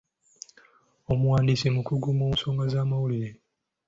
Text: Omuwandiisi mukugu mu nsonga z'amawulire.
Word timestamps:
Omuwandiisi 1.11 1.67
mukugu 1.75 2.09
mu 2.19 2.25
nsonga 2.33 2.65
z'amawulire. 2.71 3.29